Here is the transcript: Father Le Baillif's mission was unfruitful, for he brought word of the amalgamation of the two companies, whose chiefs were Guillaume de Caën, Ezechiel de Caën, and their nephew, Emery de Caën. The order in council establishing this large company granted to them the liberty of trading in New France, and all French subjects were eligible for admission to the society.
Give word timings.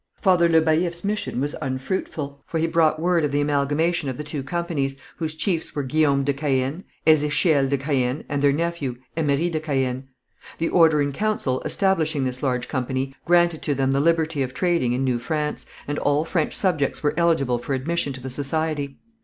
Father 0.19 0.49
Le 0.49 0.61
Baillif's 0.61 1.03
mission 1.03 1.39
was 1.39 1.55
unfruitful, 1.61 2.41
for 2.47 2.57
he 2.57 2.65
brought 2.65 2.99
word 2.99 3.23
of 3.23 3.31
the 3.31 3.39
amalgamation 3.41 4.09
of 4.09 4.17
the 4.17 4.23
two 4.23 4.41
companies, 4.41 4.97
whose 5.17 5.35
chiefs 5.35 5.75
were 5.75 5.83
Guillaume 5.83 6.23
de 6.23 6.33
Caën, 6.33 6.83
Ezechiel 7.05 7.69
de 7.69 7.77
Caën, 7.77 8.23
and 8.27 8.41
their 8.41 8.51
nephew, 8.51 8.95
Emery 9.15 9.47
de 9.47 9.59
Caën. 9.59 10.05
The 10.57 10.69
order 10.69 11.03
in 11.03 11.13
council 11.13 11.61
establishing 11.65 12.23
this 12.23 12.41
large 12.41 12.67
company 12.67 13.13
granted 13.25 13.61
to 13.61 13.75
them 13.75 13.91
the 13.91 13.99
liberty 13.99 14.41
of 14.41 14.55
trading 14.55 14.93
in 14.93 15.03
New 15.03 15.19
France, 15.19 15.67
and 15.87 15.99
all 15.99 16.25
French 16.25 16.55
subjects 16.55 17.03
were 17.03 17.13
eligible 17.15 17.59
for 17.59 17.75
admission 17.75 18.11
to 18.13 18.19
the 18.21 18.31
society. 18.31 18.97